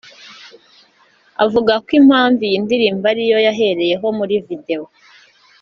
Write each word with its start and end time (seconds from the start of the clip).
Avuga 1.45 1.73
ko 1.83 1.89
impamvu 1.99 2.41
iyi 2.47 2.57
ndirimbo 2.65 3.03
ari 3.11 3.23
yo 3.31 3.37
yahereyeho 3.47 4.07
muri 4.17 4.35
video 4.47 4.81